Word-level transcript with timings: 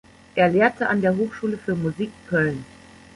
Er 0.33 0.49
lehrte 0.49 0.89
an 0.89 0.99
der 1.01 1.15
Hochschule 1.15 1.59
für 1.59 1.75
Musik 1.75 2.09
Köln. 2.27 2.65